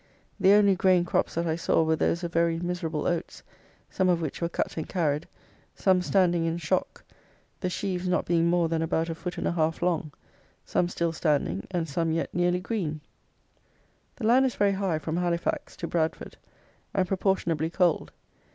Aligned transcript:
The 0.39 0.53
only 0.53 0.73
grain 0.75 1.05
crops 1.05 1.35
that 1.35 1.45
I 1.45 1.55
saw 1.55 1.83
were 1.83 1.95
those 1.95 2.23
of 2.23 2.33
very 2.33 2.57
miserable 2.57 3.05
oats; 3.05 3.43
some 3.91 4.09
of 4.09 4.19
which 4.19 4.41
were 4.41 4.49
cut 4.49 4.75
and 4.75 4.89
carried; 4.89 5.27
some 5.75 6.01
standing 6.01 6.45
in 6.45 6.57
shock, 6.57 7.03
the 7.59 7.69
sheaves 7.69 8.07
not 8.07 8.25
being 8.25 8.47
more 8.47 8.67
than 8.67 8.81
about 8.81 9.09
a 9.09 9.13
foot 9.13 9.37
and 9.37 9.47
a 9.47 9.51
half 9.51 9.79
long; 9.83 10.11
some 10.65 10.89
still 10.89 11.11
standing, 11.13 11.67
and 11.69 11.87
some 11.87 12.11
yet 12.11 12.33
nearly 12.33 12.59
green. 12.59 13.01
The 14.15 14.25
land 14.25 14.43
is 14.47 14.55
very 14.55 14.71
high 14.71 14.97
from 14.97 15.17
Halifax 15.17 15.75
to 15.75 15.87
Bradford, 15.87 16.37
and 16.95 17.07
proportionably 17.07 17.69
cold. 17.69 18.11